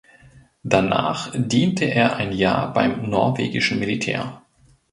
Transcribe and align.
Danach 0.63 1.31
diente 1.35 1.85
er 1.85 2.15
ein 2.15 2.31
Jahr 2.31 2.73
beim 2.73 3.07
norwegischen 3.07 3.77
Militär. 3.77 4.41